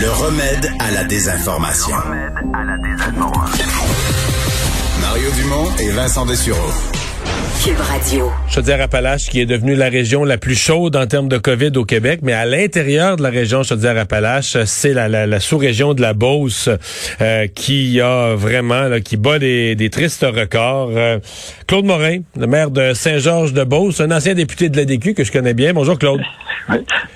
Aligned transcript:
Le 0.00 0.10
remède 0.10 0.70
à 0.78 0.90
la 0.90 1.04
désinformation. 1.04 1.96
Mario 5.00 5.30
Dumont 5.32 5.76
et 5.78 5.90
Vincent 5.90 6.26
Dessureau. 6.26 6.72
Cube 7.64 7.80
Radio. 7.80 8.30
Chaudière-Appalaches, 8.48 9.28
qui 9.30 9.40
est 9.40 9.46
devenue 9.46 9.74
la 9.74 9.88
région 9.88 10.24
la 10.24 10.38
plus 10.38 10.54
chaude 10.54 10.94
en 10.96 11.06
termes 11.06 11.28
de 11.28 11.38
COVID 11.38 11.72
au 11.76 11.84
Québec, 11.84 12.20
mais 12.22 12.32
à 12.32 12.44
l'intérieur 12.46 13.16
de 13.16 13.22
la 13.22 13.30
région 13.30 13.62
Chaudière-Appalaches, 13.62 14.56
c'est 14.64 14.92
la, 14.92 15.08
la, 15.08 15.26
la 15.26 15.40
sous-région 15.40 15.94
de 15.94 16.00
la 16.00 16.12
Beauce 16.14 16.68
euh, 17.20 17.46
qui 17.52 18.00
a 18.00 18.34
vraiment, 18.36 18.82
là, 18.82 19.00
qui 19.00 19.16
bat 19.16 19.38
des, 19.38 19.74
des 19.74 19.90
tristes 19.90 20.24
records. 20.24 20.92
Euh, 20.94 21.18
Claude 21.66 21.84
Morin, 21.84 22.18
le 22.38 22.46
maire 22.46 22.70
de 22.70 22.92
Saint-Georges-de-Beauce, 22.94 24.00
un 24.00 24.10
ancien 24.12 24.34
député 24.34 24.68
de 24.68 24.76
l'ADQ 24.76 25.14
que 25.14 25.24
je 25.24 25.32
connais 25.32 25.54
bien. 25.54 25.72
Bonjour 25.72 25.98
Claude. 25.98 26.20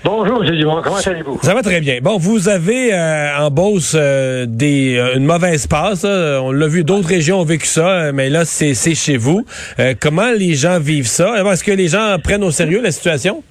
Bonjour 0.02 0.42
M. 0.44 0.50
Dumont, 0.56 0.80
comment 0.82 0.96
allez-vous? 0.96 1.38
Ça 1.42 1.52
va 1.54 1.62
très 1.62 1.80
bien. 1.80 1.98
Bon, 2.02 2.16
vous 2.16 2.48
avez 2.48 2.92
euh, 2.94 3.36
en 3.38 3.50
Beauce 3.50 3.92
euh, 3.94 4.46
des, 4.48 4.96
euh, 4.96 5.16
une 5.16 5.24
mauvaise 5.26 5.66
passe. 5.66 6.04
là. 6.04 6.40
On 6.42 6.52
l'a 6.52 6.66
vu, 6.66 6.84
d'autres 6.84 7.08
régions 7.08 7.40
ont 7.40 7.44
vécu 7.44 7.66
ça, 7.66 7.86
euh, 7.86 8.12
mais 8.14 8.30
là, 8.30 8.44
c'est 8.46 8.72
c'est 8.74 8.94
chez 8.94 9.18
vous. 9.18 9.44
Euh, 9.78 9.94
comment 10.00 10.31
les 10.36 10.54
gens 10.54 10.78
vivent 10.80 11.06
ça? 11.06 11.36
Est-ce 11.50 11.64
que 11.64 11.72
les 11.72 11.88
gens 11.88 12.16
prennent 12.22 12.44
au 12.44 12.50
sérieux 12.50 12.80
la 12.82 12.90
situation? 12.90 13.42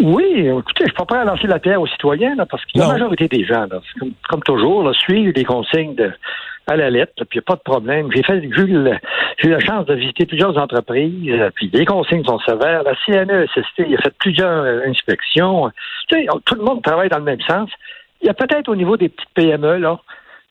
Oui, 0.00 0.24
écoutez, 0.48 0.80
je 0.80 0.84
suis 0.86 0.94
pas 0.94 1.04
prêt 1.04 1.18
à 1.18 1.24
lancer 1.24 1.46
la 1.46 1.58
pierre 1.60 1.80
aux 1.80 1.86
citoyens, 1.86 2.34
là, 2.34 2.44
parce 2.46 2.64
que 2.64 2.70
la 2.78 2.88
majorité 2.88 3.28
des 3.28 3.44
gens, 3.44 3.66
là, 3.70 3.80
comme, 4.00 4.12
comme 4.28 4.42
toujours, 4.42 4.82
là, 4.82 4.92
suivent 4.94 5.32
les 5.36 5.44
consignes 5.44 5.94
de, 5.94 6.10
à 6.66 6.76
la 6.76 6.90
lettre, 6.90 7.12
puis 7.16 7.26
il 7.34 7.36
n'y 7.36 7.40
a 7.40 7.42
pas 7.42 7.54
de 7.56 7.60
problème. 7.60 8.08
J'ai 8.12 8.22
fait, 8.24 8.40
j'ai 8.40 8.48
eu, 8.62 8.66
le- 8.66 8.96
j'ai 9.38 9.48
eu 9.48 9.52
la 9.52 9.60
chance 9.60 9.86
de 9.86 9.94
visiter 9.94 10.26
plusieurs 10.26 10.56
entreprises, 10.58 11.30
euh, 11.30 11.50
puis 11.54 11.70
les 11.72 11.84
consignes 11.84 12.24
sont 12.24 12.40
sévères. 12.40 12.82
La 12.82 12.94
CNESST, 13.06 13.86
il 13.86 13.94
a 13.94 13.98
fait 14.02 14.14
plusieurs 14.18 14.64
euh, 14.64 14.80
inspections. 14.88 15.70
Tu 16.08 16.16
sais, 16.18 16.26
tout 16.46 16.54
le 16.56 16.62
monde 16.64 16.82
travaille 16.82 17.08
dans 17.08 17.18
le 17.18 17.24
même 17.24 17.40
sens. 17.42 17.68
Il 18.22 18.26
y 18.26 18.30
a 18.30 18.34
peut-être 18.34 18.68
au 18.68 18.76
niveau 18.76 18.96
des 18.96 19.08
petites 19.08 19.30
PME, 19.34 19.76
là, 19.78 20.00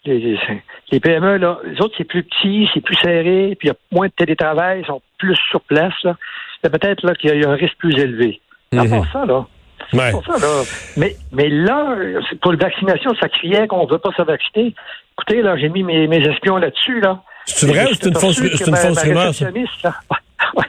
les, 0.06 1.00
PME, 1.00 1.38
là, 1.38 1.60
les 1.66 1.80
autres, 1.82 1.94
c'est 1.98 2.04
plus 2.06 2.24
petit, 2.24 2.68
c'est 2.74 2.82
plus 2.82 2.96
serré, 2.96 3.56
puis 3.60 3.68
il 3.68 3.72
y 3.72 3.72
a 3.72 3.76
moins 3.92 4.08
de 4.08 4.14
télétravail, 4.14 4.82
ils 4.82 4.86
sont 4.88 5.02
plus 5.18 5.38
sur 5.50 5.62
place, 5.62 5.94
là. 6.04 6.16
Peut-être 6.64 7.04
là 7.06 7.14
qu'il 7.16 7.36
y 7.40 7.46
a 7.46 7.50
un 7.50 7.56
risque 7.56 7.78
plus 7.78 7.98
élevé. 8.00 8.40
À 8.78 8.84
Mhm. 8.84 8.90
part 8.90 9.12
ça, 9.12 9.26
là, 9.26 9.46
Ouais. 9.94 10.12
pour 10.12 10.24
ça, 10.26 10.34
là. 10.40 10.64
Mais, 10.98 11.16
mais 11.32 11.50
là, 11.50 11.96
pour 12.42 12.52
la 12.54 12.58
vaccination, 12.60 13.14
ça 13.20 13.30
criait 13.30 13.68
qu'on 13.68 13.86
ne 13.86 13.92
veut 13.92 13.98
pas 14.00 14.12
se 14.16 14.22
vacciner. 14.22 14.74
Écoutez, 15.18 15.42
là, 15.42 15.58
j'ai 15.58 15.70
mis 15.70 15.84
mes, 15.84 16.08
mes 16.08 16.26
espions 16.28 16.58
là-dessus, 16.58 17.00
là. 17.02 17.22
C'est 17.46 17.68
vrai 17.68 17.86
ou 17.86 17.94
c'est 17.94 18.08
une 18.08 18.16
fausse, 18.16 18.38
c'est 18.38 18.66
une 18.66 18.72
ma- 18.72 18.78
fausse 18.78 19.06
ma 19.08 19.20
réceptionniste, 19.22 19.84
là, 19.84 19.94
ouais, 20.56 20.66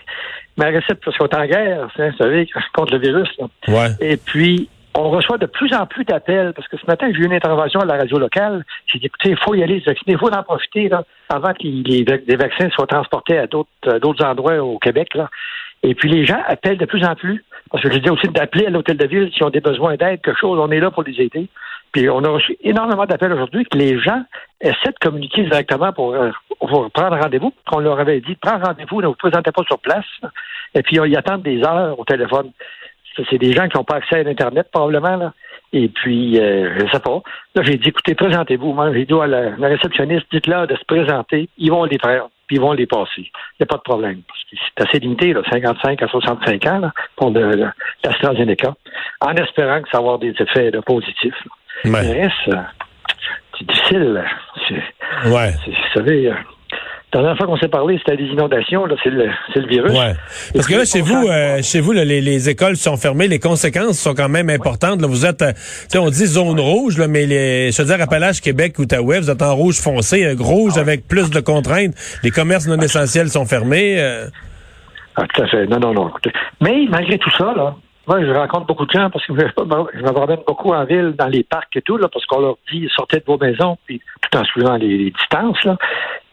ma 0.56 0.66
récepte, 0.66 1.04
parce 1.04 1.16
qu'on 1.18 1.26
est 1.26 1.34
en 1.36 1.46
guerre, 1.46 1.88
hein, 1.98 2.10
vous 2.10 2.16
savez, 2.16 2.48
contre 2.74 2.94
le 2.94 2.98
virus, 3.00 3.28
là. 3.38 3.46
Ouais. 3.68 3.88
Et 4.00 4.16
puis, 4.16 4.68
on 4.94 5.10
reçoit 5.10 5.38
de 5.38 5.46
plus 5.46 5.72
en 5.74 5.86
plus 5.86 6.04
d'appels, 6.04 6.52
parce 6.54 6.68
que 6.68 6.76
ce 6.76 6.86
matin, 6.86 7.08
j'ai 7.12 7.20
eu 7.20 7.24
une 7.24 7.32
intervention 7.32 7.80
à 7.80 7.84
la 7.86 7.96
radio 7.96 8.18
locale. 8.18 8.64
J'ai 8.86 8.98
dit, 8.98 9.06
écoutez, 9.06 9.30
il 9.30 9.38
faut 9.38 9.54
y 9.54 9.62
aller 9.62 9.80
se 9.80 9.86
vacciner, 9.86 10.14
il 10.14 10.18
faut 10.18 10.30
en 10.30 10.42
profiter, 10.42 10.88
là, 10.88 11.04
avant 11.30 11.54
que 11.54 11.62
les, 11.62 12.36
vaccins 12.36 12.68
soient 12.70 12.86
transportés 12.86 13.38
à 13.38 13.46
d'autres, 13.46 14.24
endroits 14.24 14.58
au 14.58 14.78
Québec, 14.78 15.14
là. 15.14 15.30
Et 15.82 15.94
puis, 15.94 16.08
les 16.08 16.24
gens 16.24 16.40
appellent 16.46 16.78
de 16.78 16.84
plus 16.84 17.04
en 17.04 17.14
plus. 17.16 17.44
Parce 17.70 17.82
que 17.82 17.92
je 17.92 17.98
dis 17.98 18.10
aussi 18.10 18.28
d'appeler 18.28 18.66
à 18.66 18.70
l'hôtel 18.70 18.98
de 18.98 19.06
ville 19.06 19.32
s'ils 19.32 19.44
ont 19.44 19.50
des 19.50 19.60
besoins 19.60 19.96
d'aide, 19.96 20.20
quelque 20.20 20.38
chose, 20.38 20.58
on 20.60 20.70
est 20.70 20.78
là 20.78 20.90
pour 20.90 21.02
les 21.02 21.20
aider. 21.20 21.48
Puis, 21.90 22.08
on 22.08 22.22
a 22.22 22.28
reçu 22.28 22.56
énormément 22.62 23.06
d'appels 23.06 23.32
aujourd'hui 23.32 23.64
que 23.64 23.76
les 23.76 23.98
gens 23.98 24.22
essaient 24.60 24.90
de 24.90 24.98
communiquer 25.00 25.42
directement 25.42 25.92
pour, 25.92 26.14
euh, 26.14 26.30
pour 26.60 26.90
prendre 26.90 27.18
rendez-vous. 27.18 27.52
Qu'on 27.66 27.80
leur 27.80 27.98
avait 27.98 28.20
dit, 28.20 28.36
prends 28.36 28.58
rendez-vous, 28.58 29.00
ne 29.00 29.08
vous 29.08 29.14
présentez 29.14 29.50
pas 29.50 29.62
sur 29.64 29.78
place. 29.78 30.04
Et 30.74 30.82
puis, 30.82 30.98
ils 31.04 31.16
attendent 31.16 31.42
des 31.42 31.62
heures 31.64 31.98
au 31.98 32.04
téléphone. 32.04 32.52
C'est 33.30 33.38
des 33.38 33.52
gens 33.52 33.68
qui 33.68 33.76
n'ont 33.76 33.84
pas 33.84 33.96
accès 33.96 34.16
à 34.16 34.22
l'Internet, 34.22 34.68
probablement, 34.72 35.16
là. 35.16 35.32
Et 35.72 35.88
puis, 35.88 36.38
euh, 36.38 36.78
je 36.78 36.92
sais 36.92 37.00
pas. 37.00 37.22
Là, 37.54 37.62
j'ai 37.64 37.76
dit, 37.76 37.88
écoutez, 37.88 38.14
présentez-vous. 38.14 38.72
Moi, 38.74 38.92
j'ai 38.92 39.06
dit 39.06 39.14
à 39.14 39.26
la, 39.26 39.50
la 39.56 39.68
réceptionniste, 39.68 40.26
dites-leur 40.30 40.66
de 40.66 40.76
se 40.76 40.84
présenter. 40.84 41.48
Ils 41.56 41.70
vont 41.70 41.84
les 41.84 41.98
faire, 41.98 42.26
puis 42.46 42.56
ils 42.56 42.60
vont 42.60 42.72
les 42.72 42.86
passer. 42.86 43.08
Il 43.18 43.60
n'y 43.60 43.64
a 43.64 43.66
pas 43.66 43.78
de 43.78 43.82
problème. 43.82 44.20
Parce 44.28 44.40
que 44.44 44.56
c'est 44.56 44.86
assez 44.86 44.98
limité, 44.98 45.32
là, 45.32 45.42
55 45.50 46.02
à 46.02 46.08
65 46.08 46.66
ans, 46.66 46.78
là, 46.78 46.92
pour 47.16 47.30
l'AstraZeneca, 47.30 48.74
en 49.20 49.34
espérant 49.34 49.80
que 49.80 49.88
ça 49.90 49.98
va 49.98 50.04
avoir 50.04 50.18
des 50.18 50.34
effets 50.38 50.70
là, 50.70 50.82
positifs. 50.82 51.34
là. 51.44 51.90
Ouais. 51.90 52.02
Le 52.02 52.20
reste, 52.20 52.48
euh, 52.48 52.62
c'est 53.58 53.66
difficile. 53.66 54.24
Ouais. 55.26 55.52
Vous 55.66 55.72
savez, 55.94 56.28
euh, 56.28 56.34
la 57.18 57.20
dernière 57.20 57.36
fois 57.36 57.46
qu'on 57.46 57.56
s'est 57.58 57.68
parlé, 57.68 57.98
c'était 57.98 58.16
les 58.16 58.28
inondations, 58.30 58.86
là, 58.86 58.94
c'est 59.02 59.10
le, 59.10 59.26
le 59.54 59.66
virus. 59.68 59.92
Ouais. 59.92 60.14
Parce 60.54 60.66
que 60.66 60.74
là, 60.74 60.84
chez 60.84 61.00
vous, 61.02 61.26
euh, 61.28 61.60
chez 61.62 61.80
vous, 61.80 61.92
là, 61.92 62.04
les, 62.04 62.20
les 62.20 62.48
écoles 62.48 62.76
sont 62.76 62.96
fermées, 62.96 63.28
les 63.28 63.38
conséquences 63.38 63.98
sont 63.98 64.14
quand 64.14 64.28
même 64.30 64.48
importantes. 64.48 65.00
Là, 65.02 65.06
vous 65.08 65.26
êtes, 65.26 65.42
euh, 65.42 65.52
tu 65.52 65.60
sais, 65.88 65.98
on 65.98 66.08
dit 66.08 66.26
zone 66.26 66.58
rouge, 66.58 66.96
là, 66.98 67.08
mais 67.08 67.26
les, 67.26 67.70
je 67.70 67.82
veux 67.82 67.88
dire, 67.88 68.00
Appalaches, 68.02 68.40
Québec, 68.40 68.78
Outaouais, 68.78 69.20
vous 69.20 69.30
êtes 69.30 69.42
en 69.42 69.54
rouge 69.54 69.78
foncé, 69.80 70.24
euh, 70.24 70.34
rouge 70.38 70.78
avec 70.78 71.06
plus 71.06 71.30
de 71.30 71.40
contraintes. 71.40 71.94
Les 72.22 72.30
commerces 72.30 72.66
non 72.66 72.78
essentiels 72.80 73.28
sont 73.28 73.44
fermés. 73.44 73.96
euh. 74.00 74.26
Ah, 75.16 75.24
tout 75.34 75.42
à 75.42 75.46
fait. 75.48 75.66
Non, 75.66 75.78
non, 75.78 75.92
non. 75.92 76.10
Mais 76.62 76.86
malgré 76.88 77.18
tout 77.18 77.30
ça, 77.36 77.52
là, 77.54 77.74
moi, 78.06 78.20
je 78.24 78.30
rencontre 78.30 78.66
beaucoup 78.66 78.86
de 78.86 78.90
gens 78.90 79.10
parce 79.10 79.24
que 79.26 79.32
je, 79.32 79.44
me 79.44 80.12
promène 80.12 80.40
beaucoup 80.46 80.72
en 80.72 80.84
ville, 80.84 81.14
dans 81.16 81.28
les 81.28 81.44
parcs 81.44 81.76
et 81.76 81.82
tout, 81.82 81.96
là, 81.96 82.08
parce 82.08 82.26
qu'on 82.26 82.40
leur 82.40 82.56
dit 82.70 82.88
sortez 82.94 83.18
de 83.18 83.24
vos 83.24 83.38
maisons, 83.38 83.78
puis 83.86 84.00
tout 84.20 84.38
en 84.38 84.44
suivant 84.44 84.76
les, 84.76 85.10
distances, 85.10 85.62
là. 85.64 85.76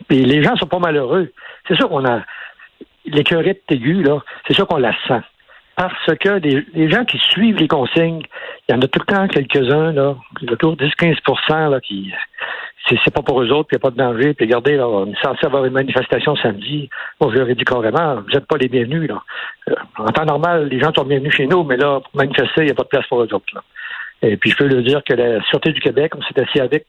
Puis 0.08 0.24
les 0.25 0.44
gens 0.44 0.56
sont 0.56 0.66
pas 0.66 0.79
malheureux. 0.79 1.31
C'est 1.68 1.75
sûr 1.75 1.90
qu'on 1.90 2.06
a 2.06 2.22
l'écœurite 3.06 3.62
aiguë, 3.69 4.03
là, 4.03 4.19
c'est 4.47 4.53
sûr 4.56 4.68
qu'on 4.68 4.78
la 4.78 4.94
sent. 5.08 5.22
Parce 5.75 6.18
que 6.19 6.29
les, 6.40 6.66
les 6.74 6.90
gens 6.90 7.06
qui 7.06 7.18
suivent 7.19 7.58
les 7.58 7.68
consignes, 7.68 8.24
il 8.68 8.74
y 8.74 8.75
en 8.75 8.81
a 8.81 8.88
tout 8.88 9.00
le 9.00 9.13
temps 9.13 9.28
quelques-uns, 9.28 9.94
là, 9.94 10.16
autour 10.52 10.75
de 10.75 10.85
10-15 10.85 11.69
là, 11.69 11.79
qui 11.79 12.12
c'est 13.03 13.13
pas 13.13 13.22
pour 13.22 13.41
eux 13.41 13.50
autres, 13.51 13.67
puis 13.67 13.77
il 13.77 13.79
n'y 13.79 13.88
a 13.88 13.89
pas 13.89 13.91
de 13.91 13.97
danger. 13.97 14.33
Puis 14.33 14.45
regardez, 14.45 14.79
on 14.79 15.07
est 15.07 15.22
censé 15.22 15.45
avoir 15.45 15.66
une 15.66 15.73
manifestation 15.73 16.35
samedi. 16.35 16.89
Moi, 17.19 17.31
je 17.33 17.39
leur 17.39 17.50
ai 17.50 17.55
dit 17.55 17.63
carrément, 17.63 18.16
vous 18.16 18.29
n'êtes 18.33 18.45
pas 18.45 18.57
les 18.57 18.67
bienvenus. 18.67 19.09
Là. 19.09 19.23
Euh, 19.69 19.75
en 19.97 20.07
temps 20.07 20.25
normal, 20.25 20.67
les 20.69 20.79
gens 20.79 20.91
sont 20.94 21.03
bienvenus 21.03 21.33
chez 21.33 21.47
nous, 21.47 21.63
mais 21.63 21.78
là, 21.78 21.99
pour 21.99 22.11
manifester, 22.16 22.61
il 22.61 22.66
n'y 22.66 22.72
a 22.72 22.75
pas 22.75 22.83
de 22.83 22.89
place 22.89 23.07
pour 23.07 23.22
eux 23.22 23.33
autres. 23.33 23.45
Et 24.22 24.38
puis, 24.38 24.51
je 24.51 24.57
peux 24.57 24.67
leur 24.67 24.83
dire 24.83 25.01
que 25.03 25.13
la 25.13 25.41
Sûreté 25.44 25.72
du 25.72 25.79
Québec, 25.79 26.13
on 26.17 26.22
s'est 26.22 26.41
assis 26.41 26.59
avec, 26.59 26.85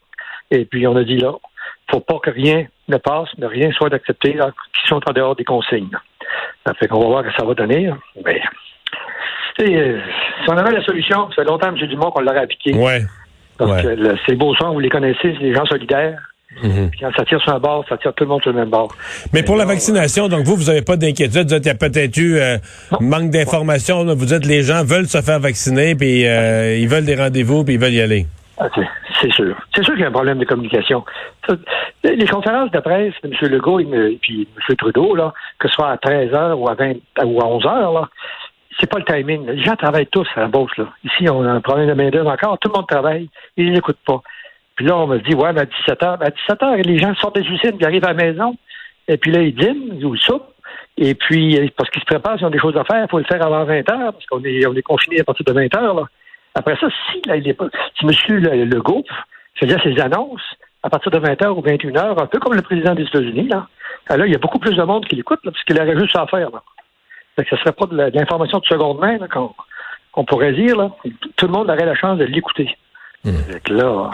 et 0.50 0.64
puis 0.64 0.86
on 0.86 0.96
a 0.96 1.04
dit 1.04 1.16
là, 1.16 1.32
faut 1.90 2.00
pas 2.00 2.18
que 2.18 2.30
rien 2.30 2.66
ne 2.88 2.96
passe, 2.96 3.28
ne 3.38 3.46
rien 3.46 3.70
soit 3.72 3.92
accepté, 3.92 4.32
qui 4.32 4.88
sont 4.88 5.00
en 5.08 5.12
dehors 5.12 5.36
des 5.36 5.44
consignes. 5.44 5.90
Ça 6.66 6.74
fait 6.74 6.88
qu'on 6.88 7.00
va 7.00 7.06
voir 7.06 7.24
ce 7.24 7.28
que 7.28 7.34
ça 7.36 7.44
va 7.44 7.54
donner. 7.54 7.86
là. 7.86 7.96
Mais, 8.24 8.40
euh, 9.60 10.00
si 10.44 10.50
on 10.50 10.56
avait 10.56 10.72
la 10.72 10.84
solution, 10.84 11.28
ça 11.30 11.36
fait 11.36 11.44
longtemps, 11.44 11.68
M. 11.68 11.76
Dumont, 11.76 12.10
qu'on 12.10 12.20
l'aurait 12.20 12.40
appliqué. 12.40 12.74
Ouais. 12.74 13.02
Parce 13.60 13.70
Ouais. 13.70 13.82
que 13.82 14.00
le- 14.00 14.16
ces 14.26 14.34
beaux 14.34 14.54
sons, 14.56 14.72
vous 14.72 14.80
les 14.80 14.88
connaissez, 14.88 15.18
c'est 15.36 15.38
des 15.44 15.54
gens 15.54 15.64
solidaires. 15.66 16.18
Mhm. 16.64 16.90
Puis 16.90 17.00
quand 17.00 17.10
ça 17.16 17.24
tire 17.24 17.40
sur 17.40 17.54
un 17.54 17.60
bord, 17.60 17.84
ça 17.88 17.96
tire 17.98 18.12
tout 18.14 18.24
le 18.24 18.30
monde 18.30 18.42
sur 18.42 18.50
le 18.52 18.58
même 18.58 18.70
bord. 18.70 18.88
Mais 19.32 19.44
pour 19.44 19.54
la 19.56 19.64
vaccination, 19.66 20.28
donc 20.28 20.44
vous, 20.44 20.56
vous 20.56 20.64
n'avez 20.64 20.82
pas 20.82 20.96
d'inquiétude. 20.96 21.36
Vous 21.38 21.44
dites, 21.44 21.64
Il 21.64 21.68
y 21.68 21.70
a 21.70 21.74
peut-être 21.76 22.16
eu 22.16 22.38
euh, 22.38 22.56
manque 23.00 23.30
d'informations. 23.30 24.04
Vous 24.04 24.26
dites 24.26 24.44
les 24.46 24.62
gens 24.62 24.82
veulent 24.84 25.06
se 25.06 25.20
faire 25.22 25.38
vacciner, 25.38 25.94
puis 25.94 26.26
euh, 26.26 26.76
ils 26.76 26.88
veulent 26.88 27.04
des 27.04 27.14
rendez-vous, 27.14 27.62
puis 27.64 27.74
ils 27.74 27.80
veulent 27.80 27.92
y 27.92 28.00
aller. 28.00 28.26
Ah, 28.58 28.68
c'est- 28.74 29.30
sûr. 29.32 29.54
C'est 29.76 29.84
sûr 29.84 29.92
qu'il 29.94 30.02
y 30.02 30.04
a 30.04 30.08
un 30.08 30.12
problème 30.12 30.38
de 30.38 30.44
communication. 30.44 31.04
Les 32.02 32.26
conférences 32.26 32.70
de 32.72 32.80
presse 32.80 33.12
de 33.22 33.28
M. 33.28 33.52
Legault 33.52 33.78
et, 33.80 34.18
puis 34.20 34.48
M. 34.68 34.76
Trudeau, 34.76 35.14
là, 35.14 35.32
que 35.58 35.68
ce 35.68 35.74
soit 35.74 35.90
à 35.90 35.96
13 35.98 36.30
h 36.30 36.54
ou 36.54 36.68
à 36.68 36.74
20 36.74 36.94
ou 37.24 37.40
à 37.40 37.46
11 37.46 37.64
h 37.64 37.92
là, 37.94 38.08
c'est 38.80 38.90
pas 38.90 38.98
le 38.98 39.04
timing. 39.04 39.46
Les 39.46 39.62
gens 39.62 39.76
travaillent 39.76 40.06
tous 40.06 40.26
à 40.36 40.40
la 40.40 40.48
Beauce. 40.48 40.76
Là. 40.76 40.86
Ici, 41.04 41.28
on 41.30 41.44
a 41.44 41.50
un 41.50 41.60
problème 41.60 41.88
de 41.88 41.94
main-d'œuvre 41.94 42.30
encore. 42.30 42.58
Tout 42.58 42.70
le 42.70 42.76
monde 42.78 42.88
travaille. 42.88 43.28
Ils 43.56 43.72
n'écoutent 43.72 43.98
pas. 44.06 44.20
Puis 44.76 44.86
là, 44.86 44.96
on 44.96 45.06
me 45.06 45.18
dit, 45.18 45.34
ouais, 45.34 45.52
mais 45.52 45.60
à 45.60 45.64
17 45.66 46.00
h. 46.00 46.18
À 46.22 46.30
17 46.30 46.60
h, 46.60 46.82
les 46.86 46.98
gens 46.98 47.14
sortent 47.16 47.36
des 47.36 47.46
usines, 47.46 47.76
ils 47.78 47.84
arrivent 47.84 48.04
à 48.04 48.14
la 48.14 48.24
maison. 48.24 48.56
Et 49.08 49.16
puis 49.18 49.30
là, 49.30 49.42
ils 49.42 49.54
dînent, 49.54 49.98
ils 50.00 50.18
soupent. 50.18 50.54
Et 50.96 51.14
puis, 51.14 51.58
euh, 51.58 51.68
parce 51.76 51.90
qu'ils 51.90 52.00
se 52.00 52.06
préparent, 52.06 52.36
ils 52.38 52.44
ont 52.44 52.50
des 52.50 52.58
choses 52.58 52.76
à 52.76 52.84
faire, 52.84 53.04
il 53.04 53.10
faut 53.10 53.18
le 53.18 53.24
faire 53.24 53.44
avant 53.44 53.64
20 53.64 53.90
heures, 53.90 54.12
parce 54.12 54.26
qu'on 54.26 54.42
est, 54.44 54.66
on 54.66 54.74
est 54.74 54.82
confiné 54.82 55.20
à 55.20 55.24
partir 55.24 55.44
de 55.44 55.52
20 55.52 55.74
heures. 55.76 55.94
Là. 55.94 56.04
Après 56.54 56.76
ça, 56.76 56.88
si, 57.10 57.20
là, 57.26 57.36
il 57.36 57.46
est 57.48 57.54
pas, 57.54 57.66
si 57.98 58.04
M. 58.06 58.12
Le- 58.28 58.64
Legault 58.64 59.04
faisait 59.54 59.78
ses 59.82 60.00
annonces 60.00 60.42
à 60.82 60.90
partir 60.90 61.10
de 61.10 61.18
20 61.18 61.42
heures 61.42 61.58
ou 61.58 61.62
21 61.62 61.96
heures, 61.96 62.22
un 62.22 62.26
peu 62.26 62.38
comme 62.38 62.54
le 62.54 62.62
président 62.62 62.94
des 62.94 63.02
États-Unis, 63.04 63.48
là, 63.48 63.66
là, 64.16 64.26
il 64.26 64.32
y 64.32 64.34
a 64.34 64.38
beaucoup 64.38 64.58
plus 64.58 64.74
de 64.74 64.82
monde 64.82 65.04
qui 65.06 65.16
l'écoute, 65.16 65.40
parce 65.44 65.62
qu'il 65.64 65.80
aurait 65.80 65.98
juste 65.98 66.16
à 66.16 66.26
faire. 66.26 66.50
Là. 66.50 66.62
Fait 67.40 67.44
que 67.48 67.56
ce 67.56 67.62
serait 67.62 67.72
pas 67.72 67.86
de 67.86 67.96
l'information 68.14 68.58
de 68.58 68.64
seconde 68.66 68.98
main 69.00 69.16
qu'on 69.28 69.50
on 70.14 70.24
pourrait 70.24 70.52
dire, 70.52 70.76
là, 70.76 70.90
tout 71.36 71.46
le 71.46 71.52
monde 71.52 71.70
aurait 71.70 71.86
la 71.86 71.94
chance 71.94 72.18
de 72.18 72.24
l'écouter. 72.24 72.68
Hmm. 73.24 73.32
Là, 73.70 74.10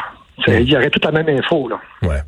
il 0.46 0.70
y 0.70 0.76
aurait 0.76 0.90
toute 0.90 1.04
la 1.04 1.10
même 1.10 1.28
info, 1.28 1.68
là. 1.68 1.80
Ouais. 2.02 2.20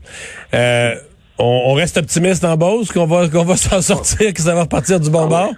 Euh, 0.54 0.94
on, 1.38 1.62
on 1.66 1.74
reste 1.74 1.98
optimiste 1.98 2.44
en 2.44 2.56
Beauce, 2.56 2.90
qu'on 2.90 3.06
va, 3.06 3.28
qu'on 3.28 3.44
va 3.44 3.56
s'en 3.56 3.80
sortir, 3.80 4.32
que 4.32 4.40
ça 4.40 4.54
va 4.54 4.62
repartir 4.62 4.98
du 4.98 5.10
bon 5.10 5.26
bord? 5.28 5.50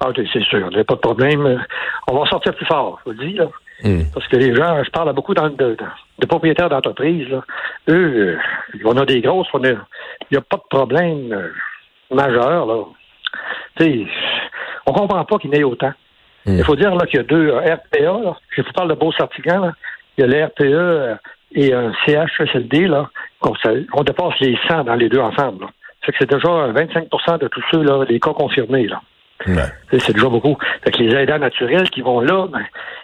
Ah, 0.00 0.08
c'est 0.14 0.26
c'est 0.32 0.42
sûr, 0.44 0.68
il 0.70 0.74
n'y 0.74 0.80
a 0.80 0.84
pas 0.84 0.94
de 0.94 1.00
problème. 1.00 1.64
On 2.08 2.18
va 2.18 2.28
sortir 2.30 2.54
plus 2.54 2.66
fort, 2.66 3.00
je 3.04 3.10
vous 3.12 3.18
le 3.18 3.26
dis, 3.26 3.34
là. 3.34 3.46
Hmm. 3.84 4.04
Parce 4.14 4.26
que 4.28 4.36
les 4.36 4.54
gens, 4.54 4.82
je 4.84 4.90
parle 4.90 5.10
à 5.10 5.12
beaucoup 5.12 5.34
de, 5.34 5.40
de- 5.48 6.26
propriétaires 6.26 6.70
d'entreprises. 6.70 7.28
Eux, 7.88 8.36
euh, 8.36 8.38
on 8.86 8.96
a 8.96 9.04
des 9.04 9.20
grosses, 9.20 9.48
on 9.52 9.62
a- 9.64 9.68
il 9.70 9.76
n'y 10.32 10.38
a 10.38 10.40
pas 10.40 10.56
de 10.56 10.62
problème 10.70 11.30
euh, 11.32 11.48
majeur, 12.14 12.64
là. 12.66 12.84
Sais, 13.78 14.04
on 14.86 14.92
comprend 14.92 15.24
pas 15.24 15.38
qu'il 15.38 15.50
y 15.52 15.56
en 15.56 15.60
ait 15.60 15.64
autant. 15.64 15.92
Il 16.46 16.62
faut 16.64 16.76
dire 16.76 16.94
là 16.94 17.06
qu'il 17.06 17.16
y 17.16 17.20
a 17.20 17.24
deux 17.24 17.48
euh, 17.48 17.58
RPA, 17.60 18.00
là. 18.24 18.36
Je 18.56 18.62
vous 18.62 18.72
parle 18.72 18.88
de 18.90 18.94
Beau-Sartigan, 18.94 19.60
là. 19.60 19.72
Il 20.16 20.20
y 20.22 20.24
a 20.24 20.26
le 20.28 20.44
RPE 20.44 20.60
euh, 20.62 21.14
et 21.54 21.72
un 21.72 21.92
CHSLD, 22.06 22.86
là. 22.86 23.10
ça- 23.62 23.70
On 23.94 24.02
dépasse 24.04 24.34
les 24.40 24.56
100 24.68 24.84
dans 24.84 24.94
les 24.94 25.08
deux 25.08 25.18
ensemble, 25.20 25.64
là. 25.64 25.70
Fait 26.04 26.12
que 26.12 26.18
c'est 26.20 26.30
déjà 26.30 26.48
euh, 26.48 26.72
25% 26.72 27.38
de 27.40 27.48
tous 27.48 27.62
ceux, 27.72 27.82
là, 27.82 28.04
les 28.08 28.20
cas 28.20 28.30
confirmés, 28.32 28.86
là. 28.86 29.00
Ouais. 29.48 29.98
C'est 29.98 30.12
déjà 30.14 30.28
beaucoup. 30.28 30.56
Fait 30.84 30.90
que 30.92 30.98
les 31.02 31.14
aidants 31.14 31.38
naturels 31.38 31.90
qui 31.90 32.00
vont 32.00 32.20
là, 32.20 32.46
ben, 32.50 32.62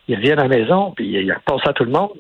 ils 0.09 0.17
reviennent 0.17 0.39
à 0.39 0.45
la 0.47 0.57
maison, 0.57 0.93
puis 0.97 1.07
ils 1.07 1.37
passent 1.45 1.67
à 1.67 1.73
tout 1.73 1.85
le 1.85 1.91
monde. 1.91 2.13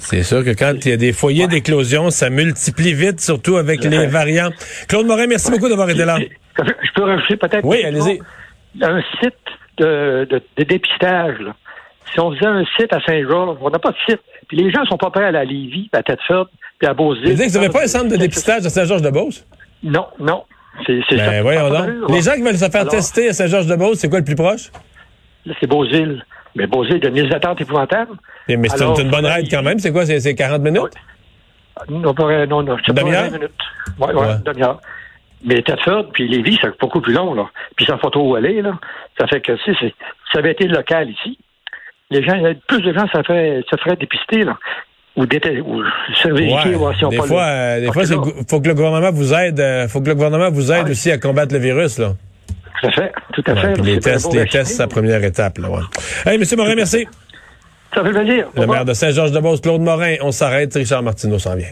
C'est 0.00 0.24
sûr 0.24 0.44
que 0.44 0.50
quand 0.58 0.72
il 0.84 0.90
y 0.90 0.92
a 0.92 0.96
des 0.96 1.12
foyers 1.12 1.46
d'éclosion, 1.46 2.10
ça 2.10 2.30
multiplie 2.30 2.94
vite, 2.94 3.20
surtout 3.20 3.56
avec 3.56 3.84
les 3.84 4.06
variants. 4.08 4.50
Claude 4.88 5.06
Morin, 5.06 5.28
merci 5.28 5.50
beaucoup 5.52 5.68
d'avoir 5.68 5.88
été 5.88 6.04
là. 6.04 6.18
Je 6.58 6.92
peux 6.94 7.02
rajouter 7.04 7.36
peut-être 7.36 7.64
Oui, 7.64 7.84
allez-y. 7.84 8.20
un 8.82 9.02
site 9.20 9.34
de, 9.78 10.26
de, 10.30 10.42
de 10.56 10.64
dépistage. 10.64 11.38
Là. 11.40 11.54
Si 12.12 12.20
on 12.20 12.32
faisait 12.32 12.46
un 12.46 12.64
site 12.78 12.92
à 12.92 13.00
Saint-Georges, 13.00 13.58
on 13.60 13.70
n'a 13.70 13.78
pas 13.78 13.90
de 13.90 13.96
site. 14.08 14.20
Puis 14.48 14.56
les 14.58 14.70
gens 14.70 14.84
sont 14.84 14.96
pas 14.96 15.10
prêts 15.10 15.24
à 15.24 15.38
à 15.38 15.44
Lévis, 15.44 15.88
à 15.92 16.02
Thetford, 16.02 16.46
puis 16.78 16.88
à 16.88 16.94
Beauce-Ville. 16.94 17.30
Vous 17.32 17.36
dites 17.36 17.46
que 17.46 17.52
vous 17.52 17.58
n'avez 17.58 17.72
pas 17.72 17.82
un 17.84 17.88
centre 17.88 18.08
de 18.08 18.16
dépistage 18.16 18.64
à 18.64 18.70
Saint-Georges-de-Beauce? 18.70 19.44
Non, 19.82 20.06
non. 20.20 20.44
C'est 20.86 21.00
c'est. 21.08 21.16
Ben 21.16 21.42
voyons 21.42 21.68
donc. 21.70 22.10
Les 22.10 22.20
gens 22.22 22.34
qui 22.34 22.42
veulent 22.42 22.56
se 22.56 22.68
faire 22.70 22.82
Alors, 22.82 22.92
tester 22.92 23.28
à 23.30 23.32
Saint-Georges-de-Beauce, 23.32 23.98
c'est 23.98 24.08
quoi 24.08 24.18
le 24.18 24.24
plus 24.24 24.34
proche? 24.36 24.70
Là, 25.46 25.54
c'est 25.58 25.66
Beauce-Ville. 25.66 26.24
Mais 26.54 26.66
Beauce-Ville, 26.66 26.98
il 26.98 27.04
y 27.04 27.06
a 27.06 27.10
une 27.10 27.16
liste 27.16 27.30
d'attente 27.32 27.60
épouvantable. 27.60 28.12
Eh, 28.48 28.56
Mais 28.56 28.68
c'est 28.68 28.76
une, 28.76 28.82
Alors, 28.82 28.96
c'est 28.96 29.02
une 29.02 29.10
bonne 29.10 29.26
euh, 29.26 29.34
ride 29.34 29.48
quand 29.50 29.62
même. 29.62 29.78
C'est 29.78 29.90
quoi? 29.92 30.06
C'est 30.06 30.20
c'est 30.20 30.34
40 30.34 30.62
minutes? 30.62 30.82
Non, 31.90 32.00
non, 32.00 32.62
non, 32.62 32.76
Une 32.76 32.94
pas, 32.94 33.02
demi-heure? 33.02 33.24
20 33.24 33.30
minutes. 33.30 33.50
Ouais, 33.98 34.06
ouais, 34.06 34.14
Ouais. 34.14 34.34
demi-heure. 34.44 34.80
Mais 35.44 35.62
Thetford 35.62 36.10
puis 36.12 36.28
Lévis, 36.28 36.58
c'est 36.60 36.78
beaucoup 36.80 37.00
plus 37.00 37.12
long, 37.12 37.34
là. 37.34 37.46
Puis 37.76 37.86
sans 37.86 37.98
photo 37.98 38.20
où 38.20 38.34
aller, 38.36 38.62
là. 38.62 38.78
Ça 39.18 39.26
fait 39.26 39.40
que, 39.40 39.52
c'est- 39.64 39.72
ça 40.32 40.38
avait 40.38 40.52
été 40.52 40.66
local 40.66 41.08
ici. 41.10 41.38
Les 42.10 42.22
gens, 42.22 42.34
il 42.36 42.56
plus 42.68 42.80
de 42.82 42.92
gens, 42.92 43.06
ça 43.12 43.22
fait, 43.22 43.62
se 43.70 43.76
feraient 43.82 43.96
dépister, 43.96 44.44
là. 44.44 44.56
Ou, 45.16 45.24
déte- 45.26 45.60
ou 45.64 45.82
se 46.14 46.28
vérifier, 46.28 46.70
Ouais. 46.70 46.74
voir 46.76 46.94
s'ils 46.94 47.06
ont 47.06 47.08
Des 47.10 47.16
pas 47.16 47.22
fois, 47.26 47.46
le- 47.46 47.52
euh, 47.52 47.80
des 47.80 47.86
Parce 47.86 48.08
fois, 48.08 48.16
gou- 48.18 48.32
faut 48.48 48.60
que 48.60 48.68
le 48.68 48.74
gouvernement 48.74 49.10
vous 49.12 49.32
aide. 49.34 49.60
euh, 49.60 49.88
faut 49.88 50.00
que 50.00 50.08
le 50.08 50.14
gouvernement 50.14 50.50
vous 50.50 50.70
aide 50.72 50.84
Ouais. 50.84 50.90
aussi 50.90 51.10
à 51.10 51.18
combattre 51.18 51.54
le 51.54 51.58
virus, 51.60 51.98
là. 51.98 52.12
Tout 52.80 52.86
à 52.88 52.90
fait, 52.92 53.12
tout 53.32 53.42
à 53.46 53.52
Ouais, 53.54 53.60
fait. 53.74 53.82
les 53.82 53.98
tests, 53.98 54.32
les 54.34 54.44
tests, 54.46 54.72
c'est 54.76 54.82
la 54.82 54.88
première 54.88 55.24
étape, 55.24 55.56
là. 55.58 55.70
Ouais. 55.70 55.80
Hey, 56.26 56.38
Monsieur 56.38 56.56
Morin, 56.58 56.74
merci. 56.74 57.06
Ça 57.94 58.04
fait 58.04 58.10
plaisir. 58.10 58.48
Le 58.54 58.66
maire 58.66 58.84
de 58.84 58.92
Saint-Georges-de-Beauce, 58.92 59.62
Claude 59.62 59.80
Morin. 59.80 60.16
On 60.20 60.30
s'arrête. 60.32 60.74
Richard 60.74 61.02
Martineau 61.02 61.38
s'en 61.38 61.54
vient. 61.56 61.68